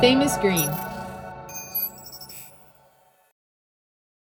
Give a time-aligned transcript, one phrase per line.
[0.00, 0.70] Famous Green.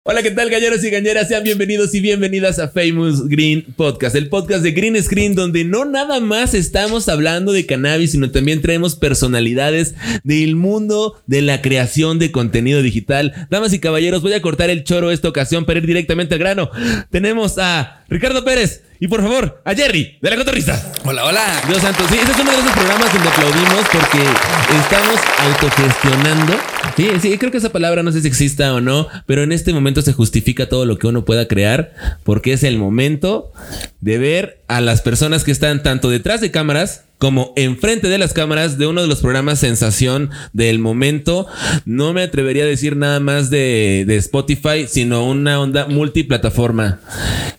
[0.09, 1.28] Hola, ¿qué tal, galleros y galleras?
[1.28, 5.84] Sean bienvenidos y bienvenidas a Famous Green Podcast, el podcast de Green Screen, donde no
[5.84, 12.20] nada más estamos hablando de cannabis, sino también traemos personalidades del mundo de la creación
[12.20, 13.47] de contenido digital.
[13.49, 16.71] Damas y caballeros, voy a cortar el choro esta ocasión para ir directamente al grano.
[17.11, 20.94] Tenemos a Ricardo Pérez y por favor a Jerry de la Cotorrista.
[21.04, 21.62] Hola, hola.
[21.68, 24.24] Dios santo, sí, ese es uno de esos programas donde aplaudimos porque
[24.80, 26.54] estamos autogestionando.
[26.96, 29.74] Sí, sí, creo que esa palabra no sé si exista o no, pero en este
[29.74, 31.93] momento se justifica todo lo que uno pueda crear
[32.23, 33.52] porque es el momento
[34.00, 38.34] de ver a las personas que están tanto detrás de cámaras como enfrente de las
[38.34, 41.48] cámaras de uno de los programas sensación del momento.
[41.86, 47.00] No me atrevería a decir nada más de, de Spotify, sino una onda multiplataforma.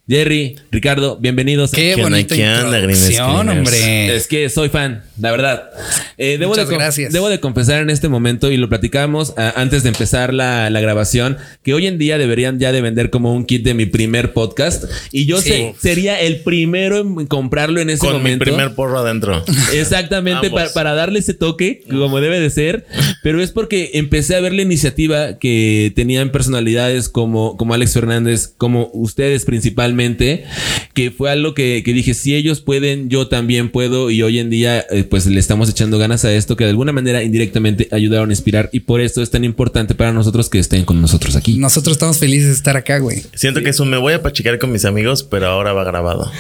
[0.09, 1.73] Jerry, Ricardo, bienvenidos.
[1.73, 4.17] Qué ¿Qué bonita introducción, hombre.
[4.17, 5.71] Es que soy fan, la verdad.
[6.19, 7.13] Eh, debo, Muchas de, con- gracias.
[7.13, 11.39] debo de confesar en este momento, y lo platicamos antes de empezar la, la grabación,
[11.63, 14.85] que hoy en día deberían ya de vender como un kit de mi primer podcast.
[15.13, 15.49] Y yo Sí.
[15.51, 18.45] sé- sería el primero en comprarlo en ese Con mi momento.
[18.45, 19.45] primer porro adentro.
[19.73, 22.87] Exactamente, para, para darle ese toque, como debe de ser.
[23.23, 28.53] Pero es porque empecé a ver la iniciativa que tenían personalidades como, como Alex Fernández,
[28.57, 30.45] como ustedes principalmente,
[30.95, 34.11] que fue algo que, que dije, si ellos pueden, yo también puedo.
[34.11, 36.93] Y hoy en día, eh, pues le estamos echando ganas a esto, que de alguna
[36.93, 38.71] manera indirectamente ayudaron a inspirar.
[38.73, 41.59] Y por esto es tan importante para nosotros que estén con nosotros aquí.
[41.59, 43.23] Nosotros estamos felices de estar acá, güey.
[43.35, 46.31] Siento que eso me voy a pachicar con mis amigos, pero ahora va grabado.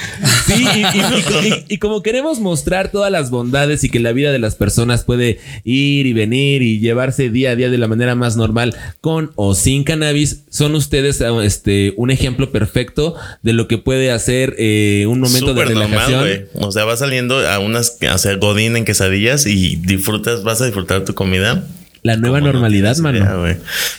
[0.47, 4.13] Sí, y, y- y- y- y como queremos mostrar todas las bondades y que la
[4.13, 7.89] vida de las personas puede ir y venir y llevarse día a día de la
[7.89, 13.53] manera más normal, con o sin cannabis, son ustedes eh, este, un ejemplo perfecto de
[13.53, 16.21] lo que puede hacer eh, un momento Súper de normal, relajación.
[16.21, 16.67] güey.
[16.67, 20.67] O sea, vas saliendo a unas, o sea, godín en quesadillas y disfrutas, vas a
[20.67, 21.65] disfrutar tu comida.
[22.05, 23.43] la nueva no normalidad, tienes mano.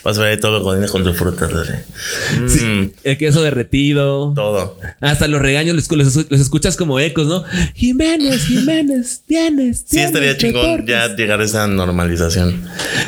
[0.06, 1.52] Vas a ver los godines con tus frutas.
[1.52, 2.50] güey.
[2.50, 4.32] Sí, Mm, el queso derretido.
[4.34, 4.78] Todo.
[5.02, 7.44] Hasta los regaños los, los- los escuchas como ecos, ¿no?
[7.76, 9.84] Jiménez, Jiménez, tienes.
[9.86, 12.64] Sí, estaría chingón ya llegar a esa normalización.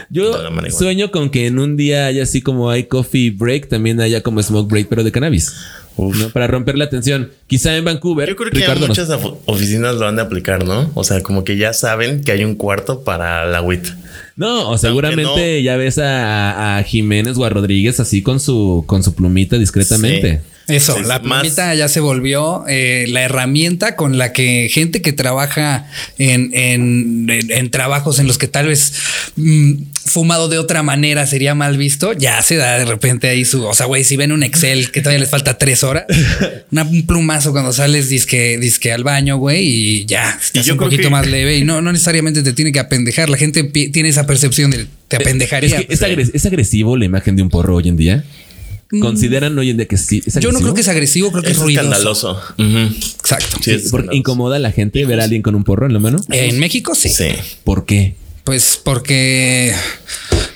[0.09, 0.33] Yo
[0.71, 4.43] sueño con que en un día haya así como hay coffee break, también haya como
[4.43, 5.53] smoke break, pero de cannabis.
[5.97, 6.17] Uf.
[6.17, 6.29] ¿no?
[6.29, 7.31] Para romper la tensión.
[7.47, 8.27] Quizá en Vancouver.
[8.29, 10.89] Yo creo que ya Ricardo muchas of- oficinas lo van a aplicar, ¿no?
[10.95, 13.87] O sea, como que ya saben que hay un cuarto para la WIT.
[14.37, 19.03] No, o seguramente ya ves a, a Jiménez o a Rodríguez así con su, con
[19.03, 20.41] su plumita discretamente.
[20.75, 25.13] Eso, la más- plumita ya se volvió eh, la herramienta con la que gente que
[25.13, 28.93] trabaja en, en- en- en trabajos en los que tal vez
[29.35, 29.73] mm,
[30.05, 33.73] fumado de otra manera sería mal visto, ya se da de repente ahí su, o
[33.73, 36.05] sea, güey, si ven un Excel que todavía les falta tres horas,
[36.71, 40.79] una- un plumazo cuando sales disque, disque al baño, güey, y ya estás yo un
[40.79, 43.29] poquito que- más leve y no, no necesariamente te tiene que apendejar.
[43.29, 45.79] La gente tiene esa percepción de te apendejaría.
[45.79, 48.23] Es, que es, agres- es agresivo la imagen de un porro hoy en día.
[48.99, 50.21] Consideran hoy en día que sí.
[50.25, 50.35] ¿Es.
[50.39, 51.87] Yo no creo que es agresivo, creo que es, Es ruidoso.
[51.91, 52.41] escandaloso.
[52.57, 53.57] Exacto.
[53.61, 54.13] Sí, es Porque escandaloso.
[54.17, 56.19] incomoda a la gente ver a alguien con un porro en la mano.
[56.29, 57.09] En México sí.
[57.09, 57.29] Sí.
[57.63, 58.15] ¿Por qué?
[58.43, 59.73] Pues porque.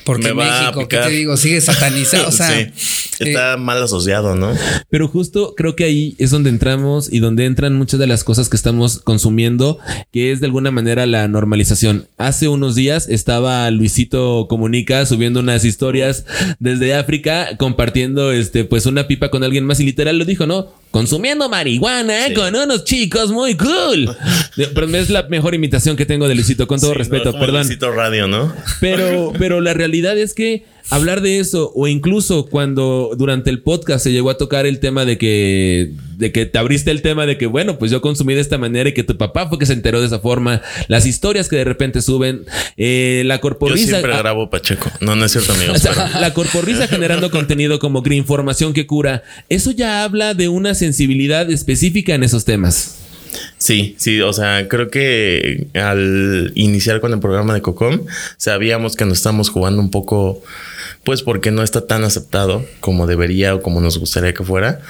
[0.06, 1.36] Porque Me México, ¿qué te digo?
[1.38, 2.28] Sigue satanizado.
[2.28, 2.60] O sea, Sí.
[2.60, 2.72] eh,
[3.20, 4.52] Está mal asociado, ¿no?
[4.90, 8.50] Pero justo creo que ahí es donde entramos y donde entran muchas de las cosas
[8.50, 9.80] que estamos consumiendo,
[10.12, 12.08] que es de alguna manera la normalización.
[12.18, 16.26] Hace unos días estaba Luisito Comunica subiendo unas historias
[16.60, 20.68] desde África, compartiendo este, pues una pipa con alguien más y literal lo dijo, ¿no?
[20.92, 22.34] Consumiendo marihuana Sí.
[22.34, 24.16] con unos chicos muy cool.
[24.56, 27.44] Pero es la mejor imitación que tengo de Luisito, con todo Sí, respeto, no, como
[27.46, 27.62] perdón.
[27.64, 28.54] Luisito Radio, ¿no?
[28.80, 34.04] Pero, pero la realidad es que hablar de eso, o incluso cuando durante el podcast
[34.04, 37.38] se llegó a tocar el tema de que, de que te abriste el tema de
[37.38, 39.74] que, bueno, pues yo consumí de esta manera y que tu papá fue que se
[39.74, 42.46] enteró de esa forma, las historias que de repente suben,
[42.78, 43.88] eh, la Yo corporrisa.
[43.88, 44.92] siempre grabo Pacheco.
[45.02, 45.78] No, no es cierto, amigos.
[45.86, 50.50] o sea, la corporrisa generando contenido como que información que cura, eso ya habla de
[50.50, 53.00] una sensibilidad específica en esos temas.
[53.66, 58.02] Sí, sí, o sea, creo que al iniciar con el programa de Cocom,
[58.38, 60.44] sabíamos que nos estamos jugando un poco,
[61.04, 64.82] pues porque no está tan aceptado como debería o como nos gustaría que fuera,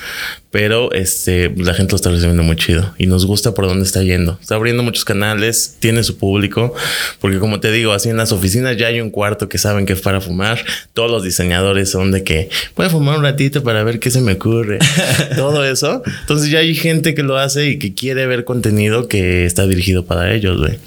[0.52, 4.04] pero este, la gente lo está recibiendo muy chido y nos gusta por dónde está
[4.04, 4.38] yendo.
[4.42, 6.74] Está abriendo muchos canales, tiene su público,
[7.22, 9.94] porque como te digo, así en las oficinas ya hay un cuarto que saben que
[9.94, 13.86] es para fumar, todos los diseñadores son de que voy a fumar un ratito para
[13.86, 14.80] ver qué se me ocurre,
[15.38, 16.04] todo eso.
[16.22, 19.68] Entonces ya hay gente que lo hace y que quiere ver contenido contenido que está
[19.68, 20.80] dirigido para ellos, güey.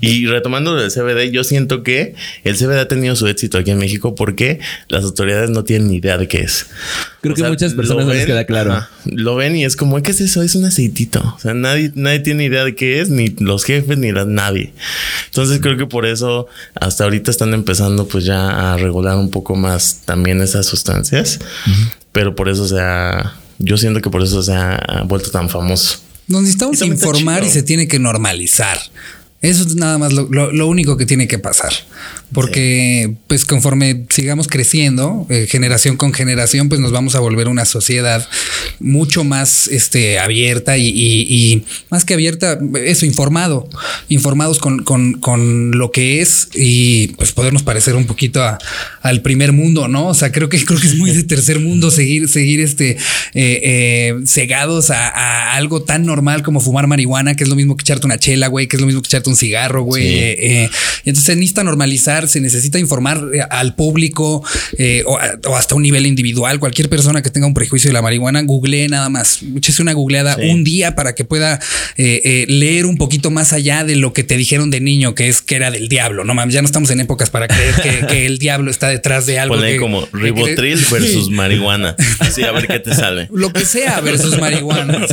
[0.00, 2.14] Y retomando del CBD, yo siento que
[2.44, 5.96] el CBD ha tenido su éxito aquí en México porque las autoridades no tienen ni
[5.96, 6.66] idea de qué es.
[7.22, 8.86] Creo que muchas personas no les queda claro.
[9.06, 10.42] lo ven y es como, ¿qué es eso?
[10.42, 11.34] Es un aceitito.
[11.36, 14.72] O sea, nadie, nadie tiene idea de qué es, ni los jefes, ni nadie.
[15.26, 19.56] Entonces creo que por eso hasta ahorita están empezando pues ya a regular un poco
[19.56, 21.40] más también esas sustancias.
[22.12, 26.03] Pero por eso se ha, yo siento que por eso se ha vuelto tan famoso.
[26.26, 28.78] Nos necesitamos informar y se tiene que normalizar.
[29.40, 31.72] Eso es nada más lo, único que tiene que pasar.
[32.34, 37.64] Porque, pues, conforme sigamos creciendo, eh, generación con generación, pues nos vamos a volver una
[37.64, 38.28] sociedad
[38.80, 43.68] mucho más este, abierta y, más que abierta, eso, informado,
[44.08, 48.42] informados con, con, lo que es y pues podernos parecer un poquito
[49.02, 50.08] al primer mundo, ¿no?
[50.08, 52.98] O sea, creo que creo que es muy de tercer mundo seguir, seguir este eh,
[53.34, 57.82] eh, cegados a, a, algo tan normal como fumar marihuana, que es lo mismo que
[57.82, 60.06] echarte una chela, güey, que es lo mismo que echarte un cigarro, güey.
[60.06, 60.70] Eh,
[61.04, 64.42] entonces necesita normalizar, se necesita informar eh, al público
[64.78, 65.18] eh, o,
[65.56, 66.58] hasta un nivel individual.
[66.58, 69.40] Cualquier persona que tenga un prejuicio de la marihuana, googlee nada más.
[69.56, 71.60] Échese una googleada un día para que pueda
[71.96, 75.56] leer un poquito más allá de lo que te dijeron de niño, que es que
[75.56, 76.24] era del diablo.
[76.24, 79.38] No mames, ya no estamos en épocas para creer que, el diablo está detrás de
[79.38, 79.56] algo.
[79.56, 81.96] Pone como ribotril versus marihuana.
[82.18, 83.28] Así a ver qué te sale.
[83.32, 85.06] Lo que sea versus marihuana.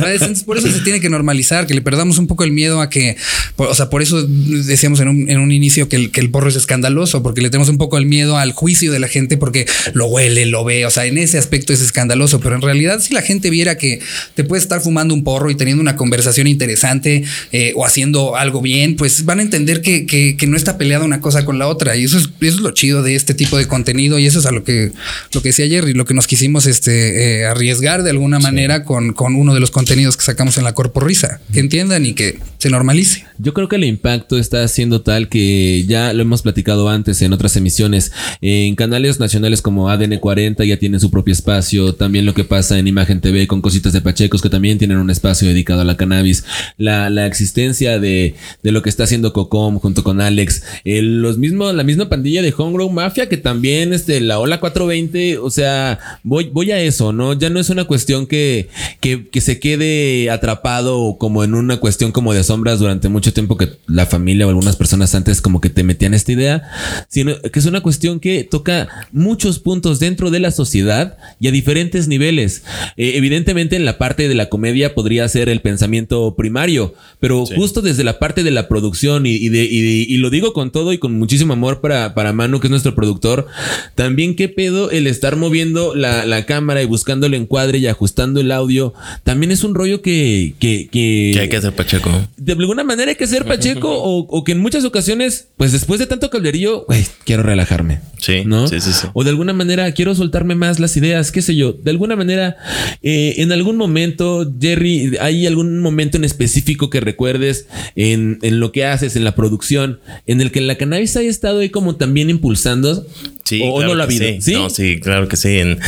[0.46, 3.16] por eso se tiene que normalizar, que le perdamos un poco el miedo a que,
[3.56, 6.48] o sea, por eso decíamos en un, en un inicio que el, que el porro
[6.48, 6.56] es
[6.92, 10.06] escandaloso, porque le tenemos un poco el miedo al juicio de la gente porque lo
[10.06, 13.22] huele, lo ve, o sea, en ese aspecto es escandaloso, pero en realidad si la
[13.22, 14.00] gente viera que
[14.34, 18.60] te puedes estar fumando un porro y teniendo una conversación interesante eh, o haciendo algo
[18.60, 21.96] bien, pues van a entender que, que, no está peleada una cosa con la otra
[21.96, 24.46] y eso es, eso es lo chido de este tipo de contenido y eso es
[24.46, 24.90] a lo que,
[25.32, 28.84] lo que decía ayer y lo que nos quisimos este, eh, arriesgar de alguna manera
[28.84, 32.12] con, con uno de los contenidos que sacamos en la Corpo Risa, que entiendan y
[32.12, 33.24] que se normalice.
[33.38, 37.32] Yo creo que el impacto está siendo tal que ya lo hemos platicado antes en
[37.32, 38.12] otras emisiones.
[38.40, 41.96] En canales nacionales como ADN 40 ya tienen su propio espacio.
[41.96, 45.10] También lo que pasa en Imagen TV con cositas de Pachecos que también tienen un
[45.10, 46.44] espacio dedicado a la cannabis.
[46.78, 50.62] La, la existencia de, de, lo que está haciendo Cocom junto con Alex.
[50.84, 55.38] los mismos, la misma pandilla de Homegrown Mafia que también este, la Ola 420.
[55.38, 57.32] O sea, voy, voy a eso, ¿no?
[57.32, 58.68] Ya no es una cuestión que,
[59.00, 63.56] que, que se quede atrapado como en una cuestión como de sombras durante mucho tiempo
[63.56, 66.62] que la familia o algunas personas antes como que te metían esta idea,
[67.08, 71.50] sino que es una cuestión que toca muchos puntos dentro de la sociedad y a
[71.50, 72.62] diferentes niveles.
[72.98, 77.80] Eh, evidentemente en la parte de la comedia podría ser el pensamiento primario, pero justo
[77.80, 81.18] desde la parte de la producción y, de, y, lo digo con todo y con
[81.18, 83.46] muchísimo amor para, para Manu, que es nuestro productor,
[83.94, 88.40] también qué pedo el estar moviendo la, la cámara y buscando el encuadre y ajustando
[88.40, 88.92] el audio,
[89.24, 90.52] también es un rollo que...
[90.58, 92.10] Que, que, hay que hacer Pacheco.
[92.44, 96.00] De alguna manera hay que ser Pacheco o, o, que en muchas ocasiones, pues después
[96.00, 98.00] de tanto cablerío, güey, quiero relajarme.
[98.18, 98.66] Sí, ¿no?
[98.66, 99.06] Sí, sí, sí.
[99.12, 101.72] O de alguna manera quiero soltarme más las ideas, qué sé yo.
[101.72, 102.56] De alguna manera,
[103.00, 108.72] eh, en algún momento, Jerry, ¿hay algún momento en específico que recuerdes en, en, lo
[108.72, 112.28] que haces, en la producción, en el que la cannabis haya estado ahí como también
[112.28, 113.06] impulsando?
[113.44, 114.40] Sí, o no la vida.
[114.40, 114.54] Sí.
[114.54, 115.58] No, sí, claro que sí.
[115.58, 115.78] En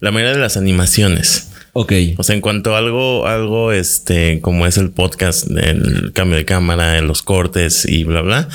[0.00, 1.51] la mayoría de las animaciones.
[1.74, 1.92] Ok.
[2.18, 6.44] O sea, en cuanto a algo, algo, este, como es el podcast, el cambio de
[6.44, 8.48] cámara, los cortes y bla, bla,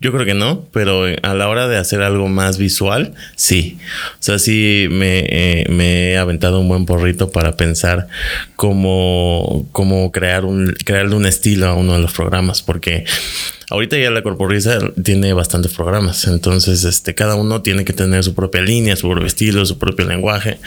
[0.00, 3.78] yo creo que no, pero a la hora de hacer algo más visual, sí.
[4.14, 8.06] O sea, sí me, eh, me he aventado un buen porrito para pensar
[8.54, 13.04] cómo, cómo crear un, crearle un estilo a uno de los programas, porque
[13.70, 18.34] Ahorita ya la corporiza tiene bastantes programas, entonces este, cada uno tiene que tener su
[18.34, 20.58] propia línea, su propio estilo, su propio lenguaje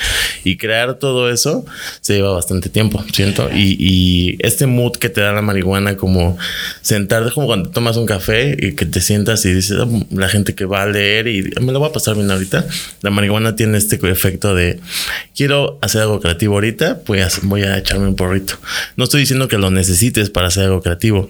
[0.45, 1.65] y crear todo eso
[1.99, 3.49] se lleva bastante tiempo, siento.
[3.53, 6.37] Y, y este mood que te da la marihuana, como
[6.81, 10.55] sentarte como cuando tomas un café y que te sientas y dices, oh, la gente
[10.55, 12.65] que va a leer y me lo va a pasar bien ahorita.
[13.01, 14.79] La marihuana tiene este efecto de
[15.35, 18.53] quiero hacer algo creativo ahorita, pues voy a echarme un porrito.
[18.95, 21.29] No estoy diciendo que lo necesites para hacer algo creativo,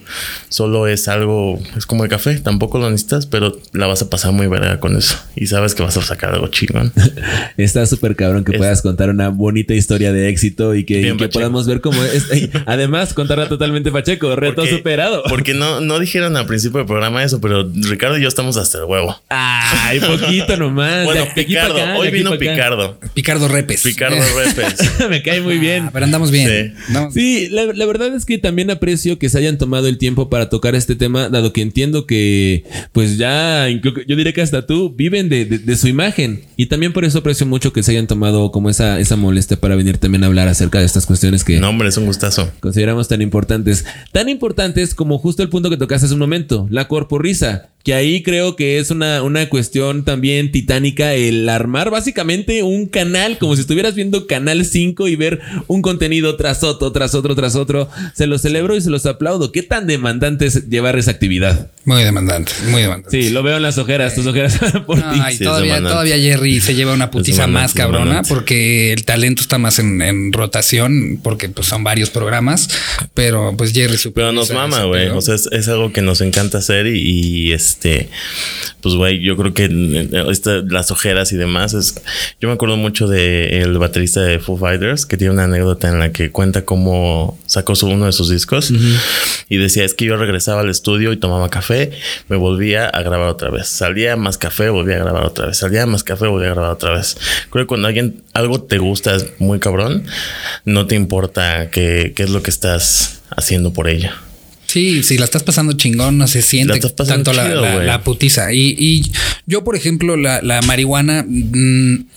[0.50, 4.32] solo es algo es como el café, tampoco lo necesitas, pero la vas a pasar
[4.32, 5.18] muy verga con eso.
[5.36, 6.92] Y sabes que vas a sacar algo chingón.
[7.58, 11.82] Está súper cabrón que puedas contar una bonita historia de éxito y que, podamos ver
[11.82, 12.28] cómo es.
[12.66, 15.24] Además, contarla totalmente Pacheco, reto superado.
[15.30, 18.80] Porque no, no dijeron al principio del programa eso, pero Ricardo y yo estamos hasta
[18.80, 19.22] el huevo.
[19.30, 21.06] Ay, poquito nomás.
[21.06, 21.98] bueno, Picardo.
[21.98, 23.00] hoy vino Picardo.
[23.14, 23.84] Picardo Repes.
[23.84, 25.10] Picardo Repes.
[25.10, 25.86] Me cae muy bien.
[25.86, 26.76] Ah, pero andamos bien.
[27.14, 30.50] Sí, la, la, verdad es que también aprecio que se hayan tomado el tiempo para
[30.50, 35.30] tocar este tema, dado que entiendo que, pues ya, yo diría que hasta tú viven
[35.30, 36.44] de, de, su imagen.
[36.58, 39.76] Y también por eso aprecio mucho que se hayan tomado como esa, esa molestia para
[39.76, 41.60] venir también a hablar acerca de estas cuestiones que...
[41.60, 42.52] No, hombre, es un gustazo.
[42.60, 43.86] Consideramos tan importantes.
[44.12, 48.24] Tan importantes como justo el punto que tocaste hace un momento, la corporrisa que ahí
[48.24, 53.62] creo que es una, una cuestión también titánica el armar básicamente un canal, como si
[53.62, 57.90] estuvieras viendo Canal 5 y ver un contenido tras otro, tras otro, tras otro.
[58.14, 59.52] Se los celebro y se los aplaudo.
[59.52, 61.43] ¿Qué tan demandante es llevar esa actividad?
[61.86, 63.22] Muy demandante, muy demandante.
[63.22, 65.44] Sí, lo veo en las ojeras, tus ojeras por ti.
[65.44, 70.32] todavía, todavía Jerry se lleva una putiza más cabrona porque el talento está más en,
[70.32, 72.70] rotación, porque pues son varios programas,
[73.14, 75.10] pero pues Jerry Pero nos mama, güey.
[75.10, 78.10] O sea, es, algo que nos encanta hacer y, y es este,
[78.84, 81.96] pues güey, yo creo que las ojeras y demás es,
[82.42, 86.00] yo me acuerdo mucho de el baterista de Foo Fighters que tiene una anécdota en
[86.00, 88.72] la que cuenta cómo sacó su, uno de sus discos
[89.50, 91.92] y decía es que yo regresaba al estudio y tomaba café,
[92.30, 95.86] me volvía a grabar otra vez, salía más café, volvía a grabar otra vez, salía
[95.86, 97.18] más café, volvía a grabar otra vez.
[97.50, 100.06] Creo que cuando alguien algo te gusta es muy cabrón,
[100.66, 104.16] no te importa qué, qué es lo que estás haciendo por ella.
[104.74, 108.52] Sí, si la estás pasando chingón, no se siente tanto la, putiza.
[108.54, 109.04] Y,
[109.46, 112.08] yo, por ejemplo, la, marihuana, mm,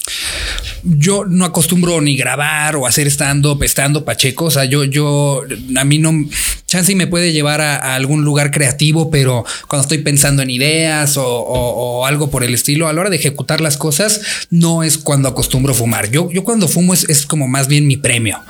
[0.87, 4.47] yo no acostumbro ni grabar o hacer stand-up, estando pacheco.
[4.47, 5.43] O sea, yo, yo,
[5.77, 6.13] a mí no,
[6.67, 12.07] chance me puede llevar a, algún lugar creativo, pero cuando estoy pensando en ideas o,
[12.07, 15.75] algo por el estilo, a la hora de ejecutar las cosas, no es cuando acostumbro
[15.75, 16.11] fumar.
[16.11, 18.41] Yo, yo cuando fumo es, como más bien mi premio.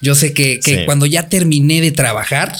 [0.00, 2.56] Yo sé que, cuando ya terminé de trabajar,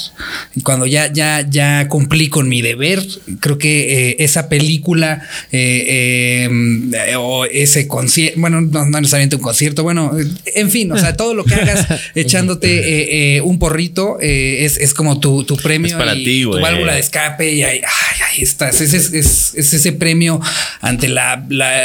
[0.62, 3.04] cuando ya, ya, ya cumplí con mi deber,
[3.40, 6.48] creo que eh, esa película eh,
[6.92, 10.12] eh, o ese concierto, bueno, no, necesariamente un concierto, bueno,
[10.54, 15.44] en fin, o sea, todo lo que hagas echándote un porrito es, es como tu,
[15.62, 15.92] premio.
[15.92, 18.80] Es para ti, Tu válvula de escape y ahí, ahí estás.
[18.80, 20.40] Es, es, ese premio
[20.80, 21.44] ante la,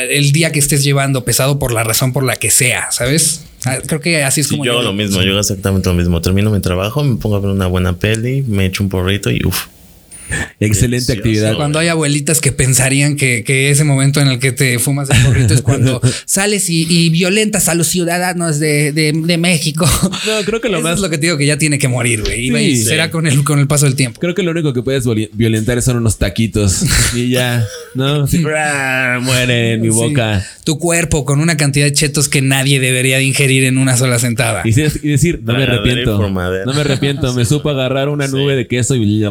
[0.09, 3.41] el día que estés llevando pesado por la razón por la que sea, ¿sabes?
[3.65, 6.21] Ah, creo que así es como yo, yo lo mismo, yo exactamente lo mismo.
[6.21, 9.41] Termino mi trabajo, me pongo a ver una buena peli, me echo un porrito y
[9.45, 9.67] uff.
[10.59, 11.55] Excelente actividad.
[11.55, 15.53] Cuando hay abuelitas que pensarían que, ese momento en el que te fumas el porrito
[15.53, 19.89] es cuando sales y, violentas a los ciudadanos de, México.
[20.27, 20.95] No, creo que lo más.
[20.95, 22.71] Es lo que te digo que ya tiene que morir, güey.
[22.71, 24.19] y será con el, con el paso del tiempo.
[24.19, 26.83] Creo que lo único que puedes violentar son unos taquitos
[27.15, 28.25] y ya, ¿no?
[29.21, 30.45] muere en mi boca.
[30.63, 34.19] Tu cuerpo con una cantidad de chetos que nadie debería de ingerir en una sola
[34.19, 34.61] sentada.
[34.65, 36.17] Y, decir, no me arrepiento.
[36.19, 37.33] No me arrepiento.
[37.33, 39.25] Me supo agarrar una nube de queso y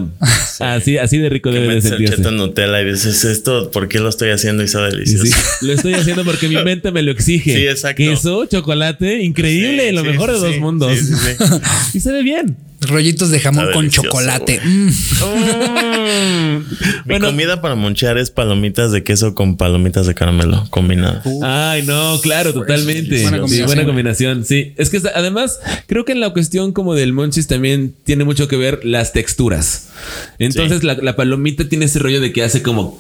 [0.61, 2.23] así así, de rico debe de sentirse.
[2.23, 5.37] en Nutella y dices esto, ¿por qué lo estoy haciendo y sabe delicioso?
[5.61, 7.54] lo estoy haciendo porque mi mente me lo exige.
[7.54, 8.02] Sí, exacto.
[8.02, 10.97] Queso, chocolate, increíble, lo mejor de dos mundos.
[11.95, 12.57] y se ve bien.
[12.80, 14.61] Rollitos de jamón con chocolate.
[14.64, 14.88] Mm.
[14.88, 16.64] Mm.
[17.06, 21.25] Mi comida para monchear es palomitas de queso con palomitas de caramelo combinadas.
[21.42, 23.23] Ay, no, claro, totalmente.
[23.23, 23.66] Buena combinación.
[23.66, 24.44] buena combinación.
[24.44, 28.49] Sí, es que además creo que en la cuestión como del monchis también tiene mucho
[28.49, 29.88] que ver las texturas.
[30.38, 32.97] Entonces la, la palomita tiene ese rollo de que hace como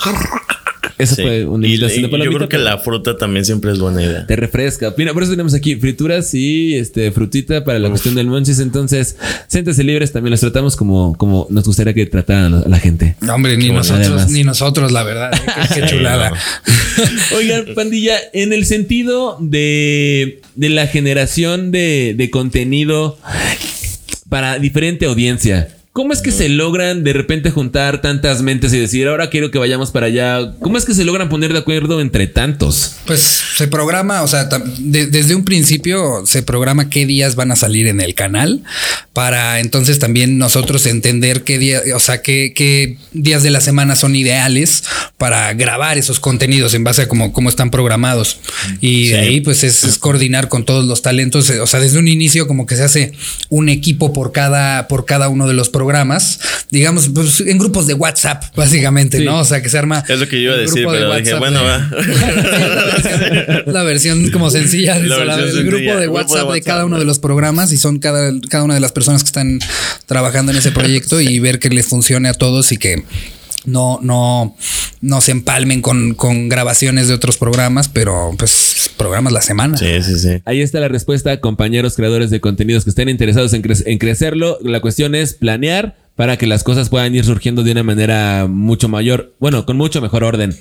[0.98, 4.26] eso fue una invitación de Yo creo que la fruta también siempre es buena idea.
[4.26, 4.94] Te refresca.
[4.96, 8.58] Mira, por eso tenemos aquí frituras y este frutita para la cuestión del monchis.
[8.58, 10.12] Entonces, siéntese libres.
[10.12, 13.16] También los tratamos como, como nos gustaría que trataran a la gente.
[13.20, 15.30] No, hombre, ni nosotros, ni nosotros, la verdad.
[15.32, 15.68] ¿eh?
[15.74, 16.32] Qué, chulada.
[17.36, 23.18] Oigan, pandilla, en el sentido de, de la generación de, de contenido
[24.28, 25.77] para diferente audiencia.
[25.98, 29.58] ¿Cómo es que se logran de repente juntar tantas mentes y decir, ahora quiero que
[29.58, 30.54] vayamos para allá?
[30.60, 32.98] ¿Cómo es que se logran poner de acuerdo entre tantos?
[33.04, 37.88] Pues se programa, o sea, desde un principio se programa qué días van a salir
[37.88, 38.62] en el canal
[39.12, 44.14] para entonces también nosotros entender qué día, o sea, qué, días de la semana son
[44.14, 44.84] ideales
[45.16, 48.38] para grabar esos contenidos en base a cómo, cómo están programados.
[48.80, 52.46] Y de ahí pues es, coordinar con todos los talentos, o sea, desde un inicio
[52.46, 53.12] como que se hace
[53.48, 56.38] un equipo por cada, por cada uno de los programas programas,
[56.70, 59.40] digamos, pues, en grupos de WhatsApp, básicamente, ¿no?
[59.40, 60.04] O sea, que se arma.
[60.06, 61.90] Es lo que yo iba a decir, pero dije, bueno, va.
[63.66, 67.72] la versión como sencilla de el grupo de WhatsApp de, cada uno de los programas
[67.72, 69.60] y son cada, cada una de las personas que están
[70.04, 73.02] trabajando en ese proyecto y ver que les funcione a todos y que
[73.68, 74.56] no, no,
[75.00, 79.76] no se empalmen con, con, grabaciones de otros programas, pero pues programas la semana.
[79.76, 80.42] Sí, sí, sí.
[80.44, 84.58] Ahí está la respuesta, compañeros creadores de contenidos que estén interesados en, en crecerlo.
[84.62, 88.88] La cuestión es planear, para que las cosas puedan ir surgiendo de una manera mucho
[88.88, 90.52] mayor, bueno, con mucho mejor orden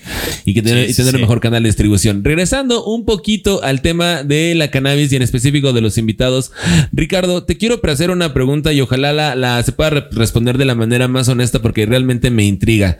[0.45, 2.23] y que tener, y tener un mejor canal de distribución.
[2.23, 6.51] Regresando un poquito al tema de la cannabis y en específico de los invitados,
[6.91, 10.75] Ricardo, te quiero hacer una pregunta y ojalá la, la se pueda responder de la
[10.75, 12.99] manera más honesta porque realmente me intriga.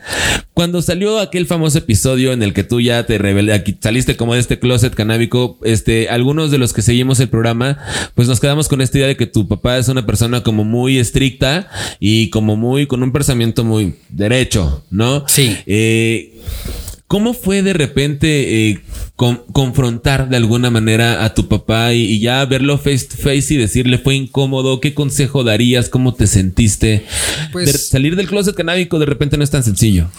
[0.52, 4.40] Cuando salió aquel famoso episodio en el que tú ya te revelaste, saliste como de
[4.40, 7.78] este closet canábico, este, algunos de los que seguimos el programa,
[8.16, 10.98] pues nos quedamos con esta idea de que tu papá es una persona como muy
[10.98, 11.68] estricta
[12.00, 15.24] y como muy con un pensamiento muy derecho, ¿no?
[15.26, 15.56] Sí.
[15.66, 16.40] Eh,
[17.08, 18.80] ¿Cómo fue de repente eh,
[19.16, 23.96] confrontar de alguna manera a tu papá y, ya verlo face to face y decirle
[23.96, 24.78] fue incómodo?
[24.78, 25.88] ¿Qué consejo darías?
[25.88, 27.06] ¿Cómo te sentiste?
[27.50, 30.10] Pues, salir del closet canábico de repente no es tan sencillo.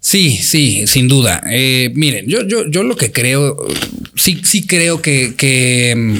[0.00, 1.40] Sí, sí, sin duda.
[1.48, 3.56] Eh, miren, yo, yo, yo lo que creo,
[4.16, 6.16] sí, sí creo que, que mm,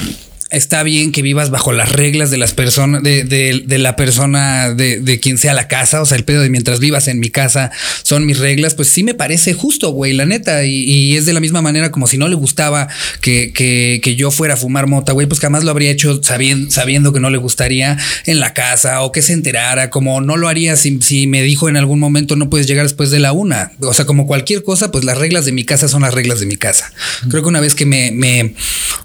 [0.51, 4.99] está bien que vivas bajo las reglas de las personas, de, de, la persona, de,
[4.99, 6.01] de, quien sea la casa.
[6.01, 7.71] O sea, el pedo de mientras vivas en mi casa
[8.03, 8.75] son mis reglas.
[8.75, 10.63] Pues sí me parece justo, güey, la neta.
[10.65, 12.87] Y, es de la misma manera como si no le gustaba
[13.21, 16.69] que, que, que yo fuera a fumar mota, güey, pues jamás lo habría hecho sabiendo,
[16.71, 19.89] sabiendo que no le gustaría en la casa o que se enterara.
[19.89, 23.11] Como no lo haría si, si me dijo en algún momento no puedes llegar después
[23.11, 23.71] de la una.
[23.81, 26.45] O sea, como cualquier cosa, pues las reglas de mi casa son las reglas de
[26.45, 26.91] mi casa.
[27.29, 28.53] Creo que una vez que me, me,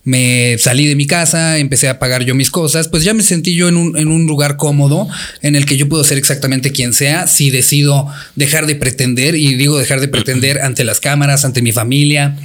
[0.04, 3.54] me salí de mi casa, empecé a pagar yo mis cosas, pues ya me sentí
[3.54, 5.08] yo en un, en un lugar cómodo
[5.42, 9.54] en el que yo puedo ser exactamente quien sea si decido dejar de pretender, y
[9.54, 12.36] digo dejar de pretender ante las cámaras, ante mi familia,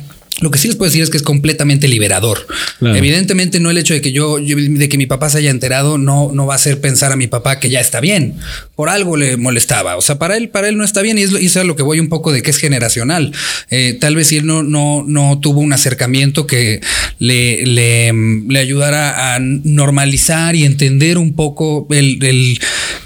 [0.41, 2.45] lo que sí les puedo decir es que es completamente liberador.
[2.81, 6.29] Evidentemente, no el hecho de que yo, de que mi papá se haya enterado, no,
[6.33, 8.35] no va a hacer pensar a mi papá que ya está bien.
[8.75, 9.95] Por algo le molestaba.
[9.95, 11.17] O sea, para él, para él no está bien.
[11.17, 13.31] Y, es, eso es lo que voy un poco de que es generacional.
[13.69, 16.81] Eh, tal vez si él no, no, no tuvo un acercamiento que
[17.19, 22.59] le, le, le ayudara a normalizar y entender un poco el, el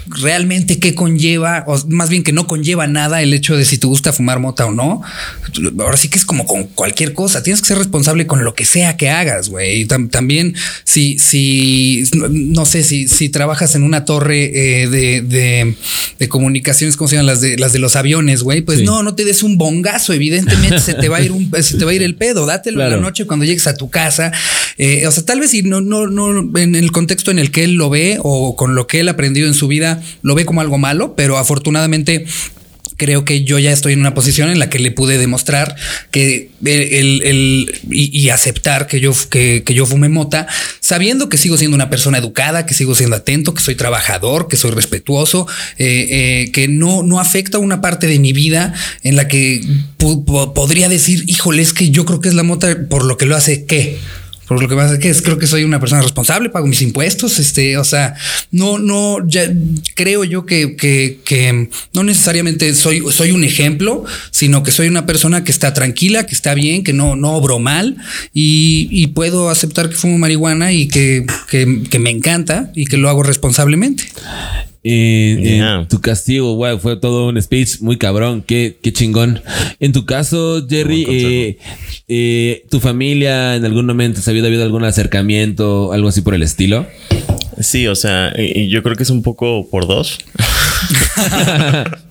[0.08, 3.86] realmente qué conlleva, o más bien que no conlleva nada el hecho de si te
[3.86, 5.02] gusta fumar mota o no.
[5.78, 7.42] Ahora sí que es como con cualquier cosa cosa.
[7.42, 9.84] Tienes que ser responsable con lo que sea que hagas, güey.
[9.84, 15.76] también, si, si, no sé, si, si trabajas en una torre eh, de,
[16.18, 19.14] de, comunicaciones, como se llaman las de, las de los aviones, güey, pues no, no
[19.14, 20.14] te des un bongazo.
[20.14, 22.46] Evidentemente se te va a ir un, se te va a ir el pedo.
[22.46, 24.32] Dátelo en la noche cuando llegues a tu casa.
[24.78, 27.64] Eh, o sea, tal vez si no, no, no, en el contexto en el que
[27.64, 30.46] él lo ve o con lo que él ha aprendido en su vida, lo ve
[30.46, 32.24] como algo malo, pero afortunadamente
[33.00, 35.74] creo que yo ya estoy en una posición en la que le pude demostrar
[36.10, 40.46] que el, y, aceptar que yo, que, yo fume mota,
[40.80, 44.58] sabiendo que sigo siendo una persona educada, que sigo siendo atento, que soy trabajador, que
[44.58, 45.46] soy respetuoso,
[45.78, 49.62] eh, eh, que no, no afecta una parte de mi vida en la que
[49.96, 53.34] podría decir, híjole, es que yo creo que es la mota por lo que lo
[53.34, 53.96] hace, ¿qué?
[54.50, 57.38] Por lo que pasa es que creo que soy una persona responsable, pago mis impuestos,
[57.38, 58.16] este, o sea,
[58.50, 59.48] no, no, ya
[59.94, 65.06] creo yo que, que, que no necesariamente soy, soy un ejemplo, sino que soy una
[65.06, 67.96] persona que está tranquila, que está bien, que no, no obro mal
[68.34, 72.96] y, y puedo aceptar que fumo marihuana y que, que, que me encanta y que
[72.96, 74.02] lo hago responsablemente.
[74.82, 79.42] En tu castigo, wow, fue todo un speech muy cabrón, qué, qué chingón.
[79.78, 81.58] En tu caso, Jerry, eh,
[82.08, 86.42] eh, ¿tu familia en algún momento se había habido algún acercamiento, algo así por el
[86.42, 86.86] estilo?
[87.60, 90.18] Sí, o sea, yo creo que es un poco por dos.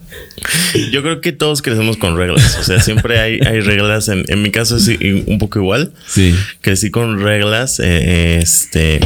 [0.91, 2.57] Yo creo que todos crecemos con reglas.
[2.59, 4.07] O sea, siempre hay, hay reglas.
[4.07, 4.87] En, en, mi caso es
[5.25, 5.91] un poco igual.
[6.07, 6.35] Sí.
[6.61, 7.79] Crecí con reglas.
[7.79, 8.99] Eh, este,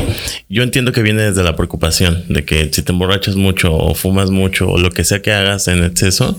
[0.49, 4.29] yo entiendo que viene desde la preocupación de que si te emborrachas mucho o fumas
[4.29, 6.37] mucho o lo que sea que hagas en exceso,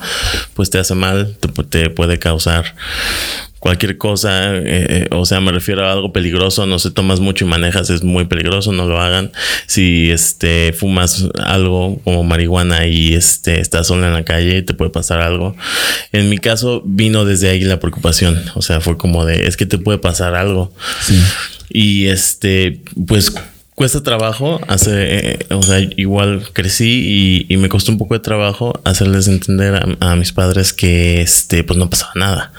[0.54, 2.74] pues te hace mal, te, te puede causar
[3.64, 7.46] cualquier cosa, eh, eh, o sea, me refiero a algo peligroso, no sé, tomas mucho
[7.46, 9.32] y manejas, es muy peligroso, no lo hagan.
[9.66, 14.90] Si este fumas algo como marihuana y este estás solo en la calle, te puede
[14.90, 15.56] pasar algo.
[16.12, 19.64] En mi caso vino desde ahí la preocupación, o sea, fue como de, es que
[19.64, 20.70] te puede pasar algo.
[21.70, 23.32] Y este, pues
[23.74, 24.92] cuesta trabajo hace,
[25.32, 30.16] eh, o sea, igual crecí y, me costó un poco de trabajo hacerles entender a,
[30.16, 32.52] mis padres que este, pues no pasaba nada.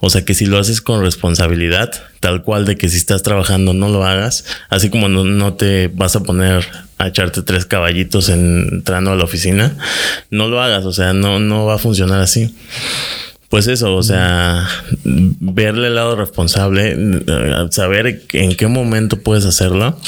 [0.00, 1.90] O sea, que si lo haces con responsabilidad,
[2.20, 5.88] tal cual de que si estás trabajando no lo hagas, así como no, no te
[5.88, 6.66] vas a poner
[6.98, 9.76] a echarte tres caballitos entrando a la oficina,
[10.30, 12.54] no lo hagas, o sea, no, no va a funcionar así.
[13.48, 14.68] Pues eso, o sea,
[15.04, 16.94] verle el lado responsable,
[17.70, 19.98] saber en qué momento puedes hacerlo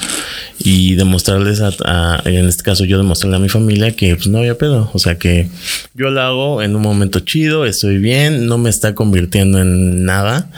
[0.59, 4.59] y demostrarles a, en este caso yo demostrarle a mi familia que pues no había
[4.59, 5.48] pedo, o sea que
[5.94, 10.50] yo lo hago en un momento chido, estoy bien, no me está convirtiendo en nada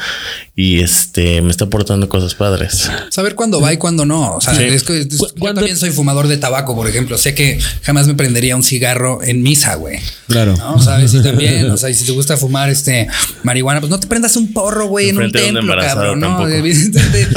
[0.54, 2.90] y este me está aportando cosas padres.
[3.10, 4.36] Saber cuándo va y cuándo no.
[4.36, 4.64] O sea, Sí.
[4.64, 7.16] es que es- yo ¿Cuándo- también soy fumador de tabaco, por ejemplo.
[7.16, 9.98] Sé que jamás me prendería un cigarro en misa, güey.
[10.28, 10.54] Claro.
[10.58, 13.08] No, sabes, y también, o sea, y si te gusta fumar este
[13.44, 16.20] marihuana, pues no te prendas un porro, güey, en un templo, cabrón.
[16.20, 17.28] No, evidentemente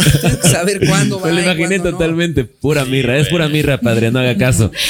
[0.49, 1.27] saber cuándo va.
[1.27, 1.91] Me lo imaginé no.
[1.91, 2.43] totalmente.
[2.43, 4.71] Pura mirra, es pura mirra, padre, no haga caso.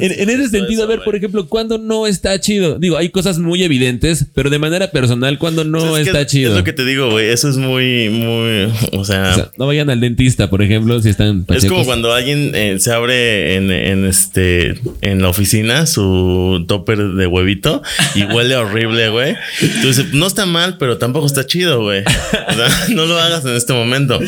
[0.00, 2.78] En, en ese sentido, a ver, por ejemplo, ¿cuándo no está chido?
[2.78, 6.50] Digo, hay cosas muy evidentes, pero de manera personal, ¿cuándo no es que está chido?
[6.52, 9.66] Es lo que te digo, güey, eso es muy, muy, o sea, O sea, no
[9.66, 13.70] vayan al dentista, por ejemplo, si están Es como cuando alguien eh, se abre en,
[13.70, 17.82] en este en la oficina su topper de huevito
[18.14, 19.36] y huele horrible, güey.
[19.60, 22.02] Entonces, no está mal, pero tampoco está chido, güey.
[22.02, 24.18] O sea, no lo hagas en este momento.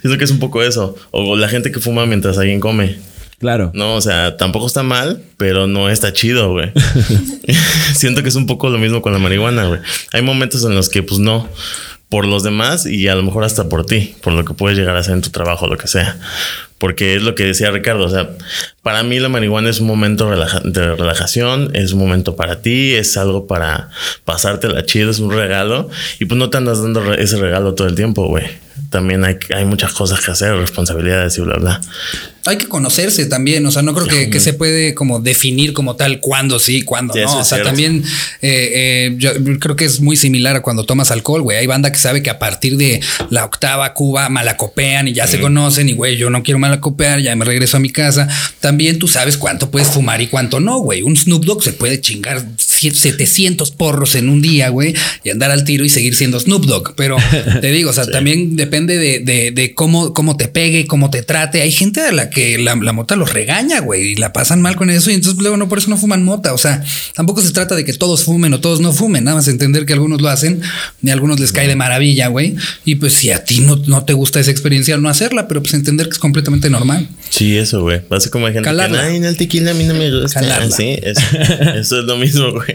[0.00, 0.96] Siento que es un poco eso.
[1.10, 2.96] O la gente que fuma mientras alguien come.
[3.38, 3.70] Claro.
[3.72, 6.72] No, o sea, tampoco está mal, pero no está chido, güey.
[7.94, 9.80] Siento que es un poco lo mismo con la marihuana, güey.
[10.12, 11.48] Hay momentos en los que, pues no,
[12.08, 14.96] por los demás y a lo mejor hasta por ti, por lo que puedes llegar
[14.96, 16.18] a hacer en tu trabajo, lo que sea.
[16.78, 18.30] Porque es lo que decía Ricardo, o sea,
[18.88, 22.94] para mí la marihuana es un momento relaja- de relajación, es un momento para ti,
[22.94, 23.90] es algo para
[24.24, 27.86] pasártela chido, es un regalo y pues no te andas dando re- ese regalo todo
[27.86, 28.46] el tiempo, güey.
[28.90, 31.80] También hay, hay muchas cosas que hacer, responsabilidades y bla, bla.
[32.46, 35.96] Hay que conocerse también, o sea, no creo que, que se puede como definir como
[35.96, 37.40] tal cuándo sí, cuándo Sí, no.
[37.40, 38.02] O sea, también
[38.40, 38.70] eh,
[39.10, 41.58] eh, yo creo que es muy similar a cuando tomas alcohol, güey.
[41.58, 45.40] Hay banda que sabe que a partir de la octava cuba malacopean y ya se
[45.40, 48.28] conocen y, güey, yo no quiero malacopear, ya me regreso a mi casa.
[48.60, 51.02] También tú sabes cuánto puedes fumar y cuánto no, güey.
[51.02, 52.46] Un Snoop Dogg se puede chingar
[52.78, 56.94] 700 porros en un día, güey, y andar al tiro y seguir siendo Snoop Dogg.
[56.96, 57.16] Pero
[57.60, 61.22] te digo, o sea, también depende de, de- de cómo, cómo te pegue, cómo te
[61.22, 61.62] trate.
[61.62, 64.76] Hay gente a la que la, la mota los regaña, güey, y la pasan mal
[64.76, 66.52] con eso y entonces luego no por eso no fuman mota.
[66.54, 66.82] O sea,
[67.14, 69.92] tampoco se trata de que todos fumen o todos no fumen, nada más entender que
[69.92, 70.60] algunos lo hacen
[71.02, 72.54] y a algunos les cae de maravilla, güey.
[72.84, 75.74] Y pues si a ti no, no te gusta esa experiencia, no hacerla, pero pues
[75.74, 77.08] entender que es completamente normal.
[77.30, 78.00] Sí, eso, güey.
[78.10, 79.00] Así como hay gente Calarla.
[79.02, 80.40] que, ay, no, el tequila a mí no me gusta.
[80.40, 80.74] Calarla.
[80.74, 81.18] Sí, es-
[81.76, 82.67] eso es lo mismo, güey.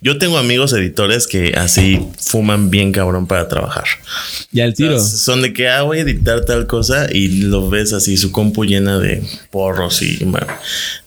[0.00, 3.84] Yo tengo amigos editores que así fuman bien cabrón para trabajar.
[3.84, 5.00] O sea, tiro.
[5.00, 8.64] son de que, ah, voy a editar tal cosa y lo ves así, su compu
[8.64, 10.46] llena de porros y bueno,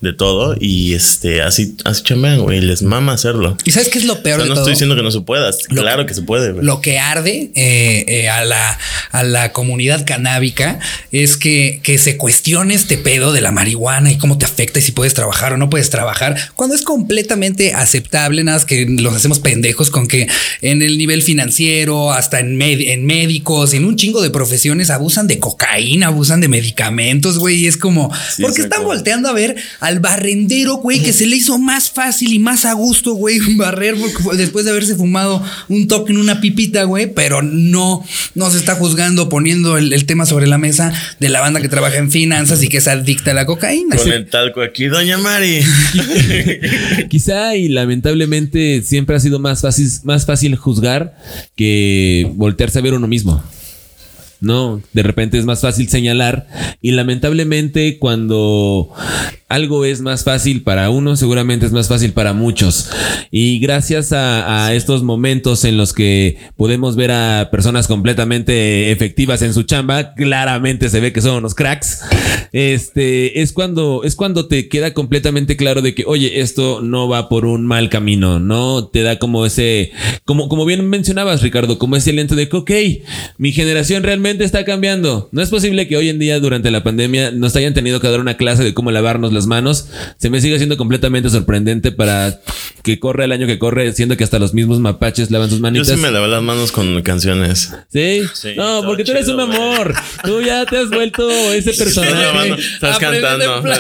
[0.01, 0.55] de todo.
[0.59, 2.61] Y este, así, así chambean, güey.
[2.61, 3.57] Les mama hacerlo.
[3.63, 4.63] ¿Y sabes qué es lo O peor sea, de no todo?
[4.63, 5.51] estoy diciendo que no se pueda.
[5.69, 6.65] Lo- claro que se puede, güey.
[6.65, 8.77] Lo que arde eh, eh, a, la,
[9.11, 10.79] a la comunidad canábica
[11.11, 14.81] es que, que se cuestione este pedo de la marihuana y cómo te afecta y
[14.81, 19.15] si puedes trabajar o no puedes trabajar, cuando es completamente aceptable, nada más que los
[19.15, 20.27] hacemos pendejos con que
[20.61, 25.27] en el nivel financiero, hasta en, med- en médicos, en un chingo de profesiones abusan
[25.27, 29.55] de cocaína, abusan de medicamentos, güey, y es como, Sí, porque están volteando a ver
[29.79, 33.95] al barrendero, güey, que se le hizo más fácil y más a gusto, güey, barrer
[34.37, 38.03] después de haberse fumado un toque en una pipita, güey, pero no,
[38.35, 41.69] no se está juzgando poniendo el, el tema sobre la mesa de la banda que
[41.69, 43.95] trabaja en finanzas y que es adicta a la cocaína.
[43.95, 45.61] Con el talco aquí, Doña Mari.
[47.09, 48.00] Quizá y lamentablemente
[48.83, 51.17] siempre ha sido más fácil, más fácil juzgar
[51.55, 53.43] que voltearse a ver uno mismo.
[54.41, 56.47] No, de repente es más fácil señalar
[56.81, 58.89] y lamentablemente cuando
[59.51, 62.89] algo es más fácil para uno, seguramente es más fácil para muchos.
[63.31, 69.41] Y gracias a, a estos momentos en los que podemos ver a personas completamente efectivas
[69.41, 72.01] en su chamba, claramente se ve que son unos cracks.
[72.51, 77.29] Este es cuando es cuando te queda completamente claro de que, oye, esto no va
[77.29, 79.91] por un mal camino, no te da como ese,
[80.25, 82.71] como, como bien mencionabas, Ricardo, como ese lento de que, ok,
[83.37, 85.29] mi generación realmente está cambiando.
[85.31, 88.19] No es posible que hoy en día, durante la pandemia, nos hayan tenido que dar
[88.19, 89.87] una clase de cómo lavarnos las manos.
[90.17, 92.39] Se me sigue siendo completamente sorprendente para
[92.83, 95.63] que corre el año que corre, siendo que hasta los mismos mapaches lavan sus Yo
[95.63, 95.87] manitas.
[95.87, 97.73] sí me lavé las manos con canciones.
[97.91, 98.21] ¿Sí?
[98.33, 99.93] Sí, no, porque tú eres chido, un amor.
[100.23, 102.55] Tú ya te has vuelto ese personaje.
[102.73, 103.61] Estás cantando.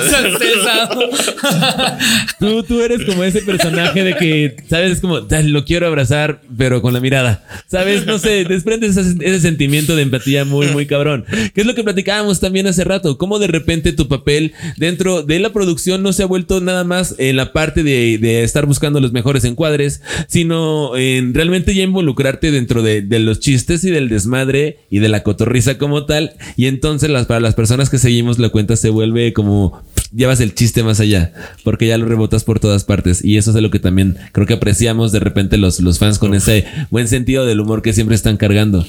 [2.39, 4.93] Tú, tú eres como ese personaje de que, ¿sabes?
[4.93, 7.43] Es como, "Ay, lo quiero abrazar, pero con la mirada.
[7.67, 8.05] ¿Sabes?
[8.05, 11.25] No sé, desprendes ese, ese sentimiento de empatía muy, muy cabrón.
[11.53, 13.17] Que es lo que platicábamos también hace rato.
[13.17, 17.15] Cómo de repente tu papel dentro de la producción no se ha vuelto nada más
[17.17, 22.51] en la parte de, de estar buscando los mejores encuadres, sino en realmente ya involucrarte
[22.51, 26.33] dentro de, de los chistes y del desmadre y de la cotorriza como tal.
[26.57, 29.81] Y entonces las, para las personas que seguimos la cuenta se vuelve como
[30.13, 31.33] llevas el chiste más allá,
[31.63, 33.23] porque ya lo rebotas por todas partes.
[33.23, 36.33] Y eso es lo que también creo que apreciamos de repente los, los fans con
[36.33, 38.85] ese buen sentido del humor que siempre están cargando.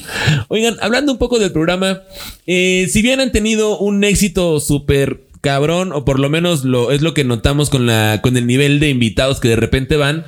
[0.48, 2.02] Oigan, hablando un poco del programa,
[2.46, 7.02] eh, si bien han tenido un éxito súper cabrón, o por lo menos lo, es
[7.02, 10.24] lo que notamos con, la, con el nivel de invitados que de repente van.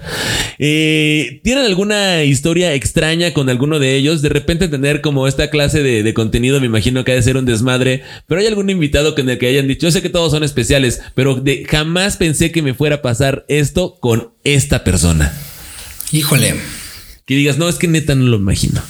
[0.59, 4.23] Eh, ¿Tienen alguna historia extraña con alguno de ellos?
[4.23, 7.37] De repente tener como esta clase de, de, contenido, me imagino que ha de ser
[7.37, 10.33] un desmadre, pero hay algún invitado con el que hayan dicho, yo sé que todos
[10.33, 15.33] son especiales, pero de, jamás pensé que me fuera a pasar esto con esta persona.
[16.11, 16.57] Híjole.
[17.25, 18.83] Que digas, no, es que neta no lo imagino.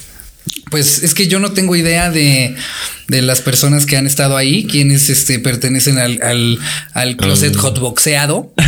[0.69, 2.55] Pues es que yo no tengo idea de,
[3.07, 6.59] de las personas que han estado ahí, quienes este, pertenecen al, al,
[6.93, 8.53] al closet hotboxeado.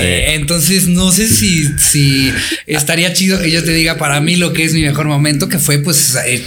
[0.00, 2.32] Eh, entonces no sé si, si
[2.66, 5.58] estaría chido que yo te diga para mí lo que es mi mejor momento, que
[5.58, 6.42] fue pues eh,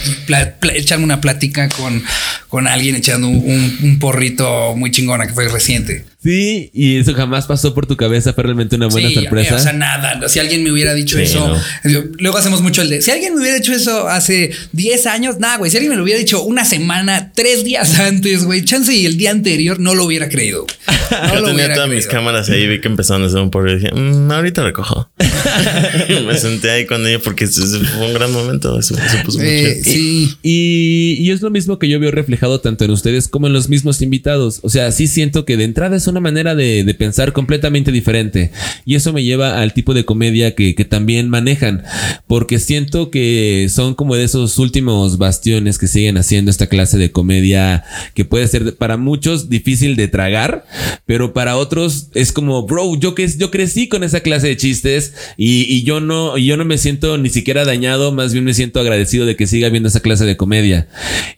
[0.74, 2.02] echarme una plática con,
[2.48, 6.04] con alguien echando un, un porrito muy chingona que fue reciente.
[6.24, 9.56] Sí, y eso jamás pasó por tu cabeza, fue realmente una buena Sí, sorpresa.
[9.56, 10.26] O sea, nada.
[10.28, 11.46] Si alguien me hubiera dicho Sí, eso,
[11.84, 12.02] no.
[12.18, 13.02] luego hacemos mucho el de.
[13.02, 15.70] Si alguien me hubiera dicho eso hace 10 años, nada, güey.
[15.70, 19.18] Si alguien me lo hubiera dicho una semana, tres días antes, güey, chance y el
[19.18, 20.66] día anterior no lo hubiera creído.
[21.10, 23.50] No Yo lo tenía hubiera todas mis cámaras ahí, vi que empezaron a hacer un
[23.50, 25.10] porro y dije, "Mm, ahorita recojo.
[26.26, 28.80] Me senté ahí con ella porque fue un gran momento.
[28.82, 30.34] Se puso Eh, sí.
[30.42, 33.68] Y, y es lo mismo que yo veo reflejado tanto en ustedes como en los
[33.68, 34.60] mismos invitados.
[34.62, 38.50] O sea, sí siento que de entrada es una manera de, de pensar completamente diferente.
[38.84, 41.82] Y eso me lleva al tipo de comedia que, que también manejan.
[42.26, 47.12] Porque siento que son como de esos últimos bastiones que siguen haciendo esta clase de
[47.12, 50.64] comedia que puede ser para muchos difícil de tragar,
[51.06, 55.14] pero para otros es como, bro, yo, que, yo crecí con esa clase de chistes
[55.36, 58.80] y, y yo no, yo no me siento ni siquiera dañado, más bien me siento
[58.80, 60.88] agradecido de que siga viendo esa clase de comedia.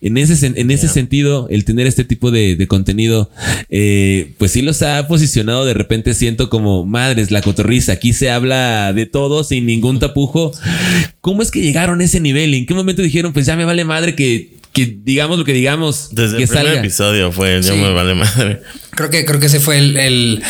[0.01, 3.31] En ese, en ese sentido, el tener este tipo de, de contenido,
[3.71, 8.31] eh, pues sí los ha posicionado de repente, siento como madres, la cotorriza, aquí se
[8.31, 10.53] habla de todo sin ningún tapujo.
[11.23, 12.53] ¿Cómo es que llegaron a ese nivel?
[12.53, 16.11] ¿En qué momento dijeron, pues ya me vale madre que, que digamos lo que digamos,
[16.13, 16.81] Desde que el primer salga?
[16.81, 17.81] episodio fue, yo Sí.
[17.81, 18.61] me vale madre.
[18.91, 20.43] Creo que, creo que ese fue el, el,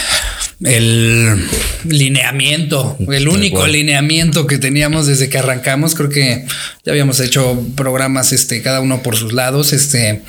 [0.64, 1.36] el
[1.84, 5.94] lineamiento, el único lineamiento que teníamos desde que arrancamos.
[5.94, 6.46] Creo que
[6.84, 10.22] ya habíamos hecho programas, este, cada uno por sus lados, este,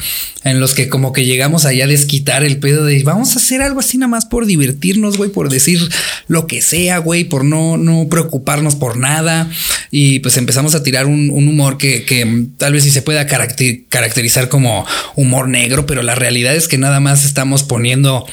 [0.44, 3.62] en los que como que llegamos allá a desquitar el pedo de vamos a hacer
[3.62, 5.80] algo así nada más por divertirnos, güey, por decir
[6.28, 9.50] lo que sea, güey, por no, no preocuparnos por nada.
[9.92, 13.28] Y pues empezamos a tirar un, un humor que, que tal vez sí se pueda
[13.28, 14.86] caracter- caracterizar como
[15.16, 18.26] humor negro, pero la realidad es que nada más estamos poniendo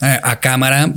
[0.00, 0.94] eh, a cámara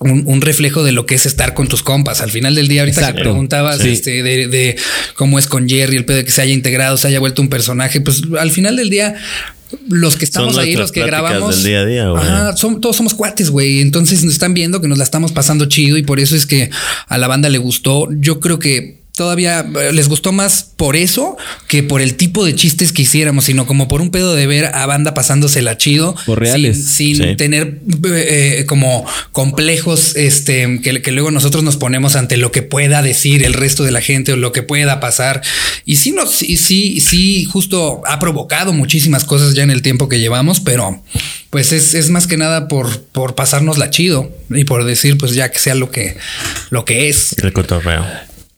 [0.00, 2.20] un, un reflejo de lo que es estar con tus compas.
[2.22, 3.18] Al final del día, ahorita Exacto.
[3.18, 3.90] que preguntabas Sí.
[3.90, 4.76] este, de, de
[5.14, 7.48] cómo es con Jerry, el pedo de que se haya integrado, se haya vuelto un
[7.48, 9.14] personaje, pues al final del día
[9.88, 12.22] los que estamos ahí, los que grabamos, del día a día, güey.
[12.22, 13.80] Ajá, som- todos somos cuates, güey.
[13.80, 16.70] Entonces nos están viendo que nos la estamos pasando chido y por eso es que
[17.06, 18.08] a la banda le gustó.
[18.10, 21.36] Yo creo que todavía eh, les gustó más por eso
[21.68, 24.64] que por el tipo de chistes que hiciéramos, sino como por un pedo de ver
[24.74, 26.14] a banda pasándosela chido.
[26.24, 26.86] Por reales.
[26.86, 27.36] Sin, sin Sí.
[27.36, 33.02] tener eh, como complejos este, que, que luego nosotros nos ponemos ante lo que pueda
[33.02, 35.42] decir el resto de la gente o lo que pueda pasar.
[35.84, 40.08] Y sí, nos, sí, sí, sí, justo ha provocado muchísimas cosas ya en el tiempo
[40.08, 41.02] que llevamos, pero
[41.50, 45.50] pues es, es más que nada por, por pasárnosla chido y por decir, pues ya
[45.50, 46.16] que sea lo que,
[46.70, 47.34] lo que es.
[47.42, 48.06] El cotorreo.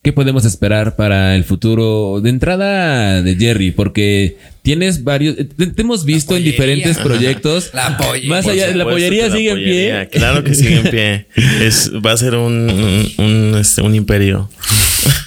[0.03, 3.71] ¿Qué podemos esperar para el futuro de entrada de Jerry?
[3.71, 7.71] Porque tienes varios, te, te hemos visto en diferentes proyectos.
[7.73, 8.29] La pollería.
[8.29, 10.09] Más allá de la pollería sigue la en pie.
[10.11, 11.27] Claro que sigue en pie.
[11.61, 14.51] Es, va a ser un, un, un, este, un imperio.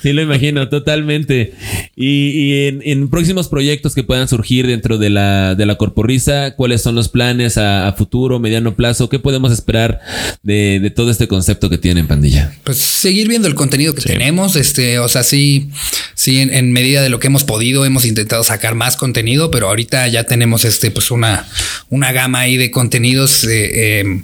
[0.01, 1.53] Sí, lo imagino, totalmente.
[1.95, 6.55] Y, y en, en próximos proyectos que puedan surgir dentro de la, de la corporrisa,
[6.55, 9.09] ¿cuáles son los planes a, a futuro, mediano plazo?
[9.09, 9.99] ¿Qué podemos esperar
[10.43, 12.53] de, de todo este concepto que tienen, pandilla?
[12.63, 15.69] Pues seguir viendo el contenido que tenemos, este, o sea, sí,
[16.13, 19.67] sí, en, en medida de lo que hemos podido, hemos intentado sacar más contenido, pero
[19.67, 21.47] ahorita ya tenemos este, pues una,
[21.89, 24.21] una gama ahí de contenidos eh, eh,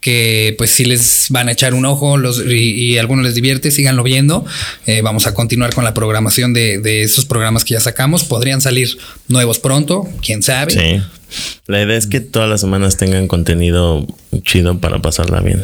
[0.00, 3.70] que pues sí les van a echar un ojo los, y, y algunos les divierte,
[3.70, 4.44] síganlo viendo.
[4.86, 8.24] Eh, vamos a continuar con la programación de, de esos programas que ya sacamos.
[8.24, 10.72] Podrían salir nuevos pronto, quién sabe.
[10.72, 11.02] Sí.
[11.66, 14.06] La idea es que todas las semanas tengan contenido
[14.42, 15.62] chido para pasarla bien.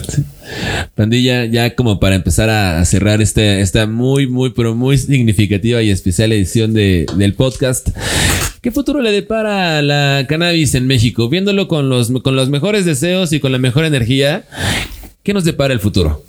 [0.95, 5.83] Pandilla, ya como para empezar a, a cerrar este, esta muy, muy, pero muy significativa
[5.83, 7.91] y especial edición de, del podcast.
[8.63, 11.29] ¿Qué futuro le depara a la cannabis en México?
[11.29, 14.45] Viéndolo con los, con los mejores deseos y con la mejor energía,
[15.23, 16.25] ¿qué nos depara el futuro?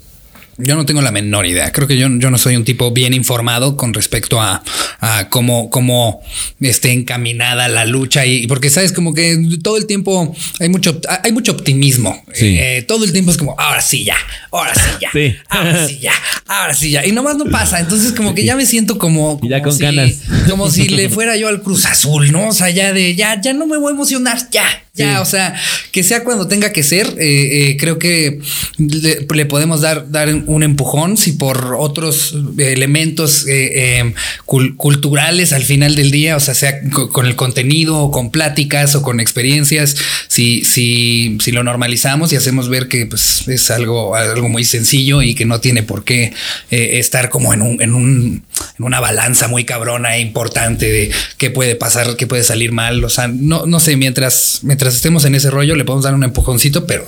[0.61, 1.71] Yo no tengo la menor idea.
[1.71, 4.61] Creo que yo, yo no soy un tipo bien informado con respecto a,
[4.99, 6.21] a cómo, cómo
[6.59, 11.31] esté encaminada la lucha y porque sabes como que todo el tiempo hay mucho, hay
[11.31, 12.23] mucho optimismo.
[12.33, 12.57] Sí.
[12.59, 14.17] Eh, todo el tiempo es como ahora sí ya,
[14.51, 15.35] ahora sí ya, Sí.
[15.47, 16.13] ahora sí ya,
[16.47, 17.05] ahora sí ya.
[17.05, 17.79] Y nomás no pasa.
[17.79, 20.11] Entonces como que ya me siento como, Y ya como con si, ganas.
[20.49, 22.49] como si le fuera yo al Cruz Azul, ¿no?
[22.49, 25.15] O sea, ya de ya, ya no me voy a emocionar, ya, ya.
[25.15, 25.21] Sí.
[25.21, 25.55] O sea,
[25.91, 27.07] que sea cuando tenga que ser.
[27.19, 28.39] eh, eh, creo que
[28.77, 34.13] le, le podemos dar, dar un empujón si por otros elementos eh,
[34.45, 38.31] cul- culturales al final del día, o sea, sea co- con el contenido o con
[38.31, 39.95] pláticas o con experiencias,
[40.27, 45.21] si, si, si lo normalizamos y hacemos ver que pues, es algo, algo muy sencillo
[45.21, 46.33] y que no tiene por qué
[46.71, 48.43] eh, estar como en, un, en, un,
[48.77, 53.03] en una balanza muy cabrona e importante de qué puede pasar, qué puede salir mal.
[53.03, 56.23] O sea, no, no sé, mientras, mientras estemos en ese rollo le podemos dar un
[56.23, 57.05] empujoncito, pero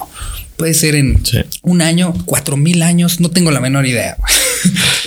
[0.57, 1.39] puede ser en Sí.
[1.63, 4.17] un año, cuatro mil años, no tengo la menor idea.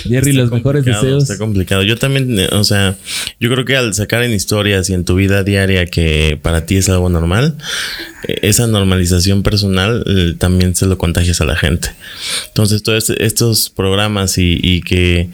[0.07, 1.23] Jerry, los mejores deseos.
[1.23, 1.83] Está complicado.
[1.83, 2.95] Yo también, o sea,
[3.39, 6.77] yo creo que al sacar en historias y en tu vida diaria que para ti
[6.77, 7.55] es algo normal,
[8.27, 11.89] eh, esa normalización personal eh, también se lo contagias a la gente.
[12.47, 15.29] Entonces, todos estos programas y, y que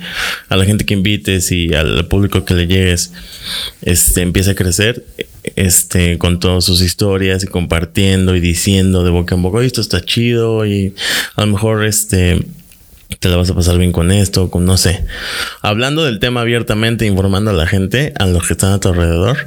[0.50, 3.12] a la gente que invites y al público que le llegues,
[3.82, 5.06] este, empieza a crecer,
[5.56, 9.82] este, con todas sus historias y compartiendo y diciendo de boca en boca, "Oye, esto
[9.82, 10.94] está chido y
[11.36, 12.42] a lo mejor, este,
[13.20, 15.04] te la vas a pasar bien con esto, con no sé.
[15.62, 19.38] Hablando del tema abiertamente, informando a la gente, a los que están a tu alrededor,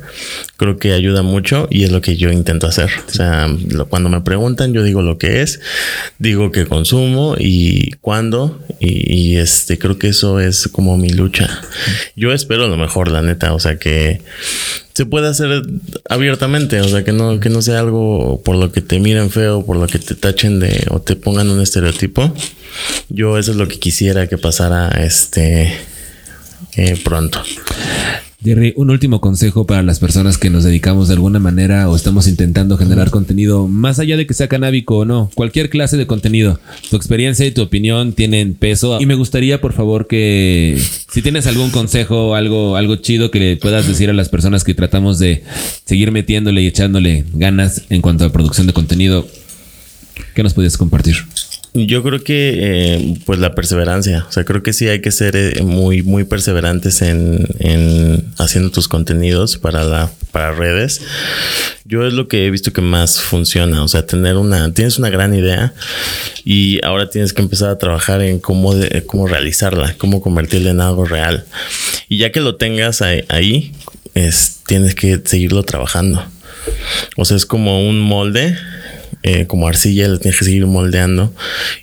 [0.57, 2.91] creo que ayuda mucho y es lo que yo intento hacer.
[3.09, 5.61] O sea, lo- cuando me preguntan, yo digo lo que es,
[6.19, 11.49] digo que consumo y cuándo, y, y, este, creo que eso es como mi lucha.
[12.17, 14.21] Yo espero lo mejor, la neta, o sea, que
[14.95, 15.63] se pueda hacer
[16.09, 19.67] abiertamente, o sea, que no, que no sea algo por lo que te miren feo,
[19.67, 22.33] por lo que te tachen de o te pongan un estereotipo.
[23.09, 25.77] Yo eso es lo que quisiera que pasara este
[26.77, 27.43] eh, pronto.
[28.45, 32.29] Jerry, un último consejo para las personas que nos dedicamos de alguna manera o estamos
[32.29, 36.61] intentando generar contenido, más allá de que sea canábico o no, cualquier clase de contenido.
[36.91, 39.01] Tu experiencia y tu opinión tienen peso.
[39.01, 40.79] Y me gustaría, por favor, que
[41.11, 44.75] si tienes algún consejo, algo, algo chido que le puedas decir a las personas que
[44.75, 45.43] tratamos de
[45.87, 49.27] seguir metiéndole y echándole ganas en cuanto a producción de contenido,
[50.35, 51.17] ¿qué nos podías compartir?
[51.77, 55.35] Yo creo que eh, pues la perseverancia, o sea, creo que sí hay que ser
[55.35, 61.01] eh, muy muy perseverantes en, en haciendo tus contenidos para la para redes.
[61.85, 65.11] Yo es lo que he visto que más funciona, o sea, tener una tienes una
[65.11, 65.75] gran idea
[66.45, 70.81] y ahora tienes que empezar a trabajar en cómo de- cómo realizarla, cómo convertirla en
[70.81, 71.45] algo real.
[72.09, 73.73] Y ya que lo tengas ahí, ahí,
[74.15, 76.25] es tienes que seguirlo trabajando.
[77.17, 78.57] O sea, es como un molde
[79.27, 81.33] eh, como arcilla, lo tienes que seguir moldeando.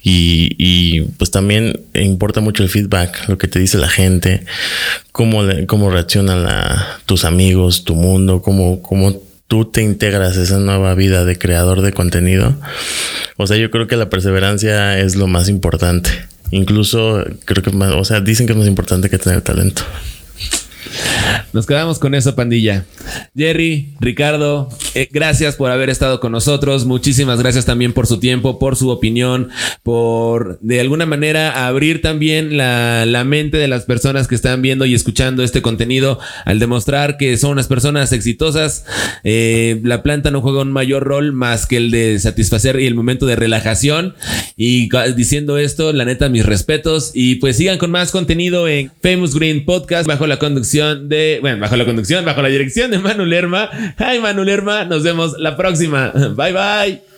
[0.03, 4.45] Y, y, pues también importa mucho el feedback, lo que te dice la gente,
[5.11, 10.59] cómo, cómo reaccionan la- tus amigos, tu mundo, cómo, cómo tú te integras a esa
[10.59, 12.55] nueva vida de creador de contenido.
[13.37, 16.11] O sea, yo creo que la perseverancia es lo más importante.
[16.51, 19.81] Incluso creo que más, o sea, dicen que es más importante que tener talento.
[21.53, 22.85] Nos quedamos con eso, pandilla.
[23.35, 26.85] Jerry, Ricardo, eh, gracias por haber estado con nosotros.
[26.85, 29.49] Muchísimas gracias también por su tiempo, por su opinión,
[29.83, 34.95] por de alguna manera abrir también la, mente de las personas que están viendo y
[34.95, 38.85] escuchando este contenido al demostrar que son unas personas exitosas.
[39.23, 42.95] Eh, la planta no juega un mayor rol más que el de satisfacer y el
[42.95, 44.15] momento de relajación.
[44.57, 47.11] Y diciendo esto, la neta, mis respetos.
[47.13, 51.59] Y pues sigan con más contenido en Famous Green Podcast bajo la conducción de, bueno,
[51.59, 53.69] bajo la conducción, bajo la dirección de Manu Lerma.
[53.99, 54.85] Hi, Manu Lerma.
[54.85, 56.11] Nos vemos la próxima.
[56.35, 57.10] Bye, bye.